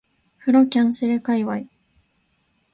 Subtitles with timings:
[0.39, 1.65] 風呂キャンセル界隈